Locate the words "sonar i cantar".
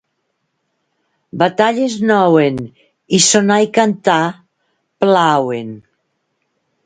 3.27-4.25